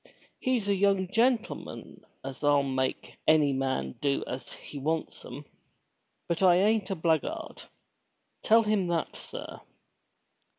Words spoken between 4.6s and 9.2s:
wants 'em. But I ain't a blackguard. Tell him that,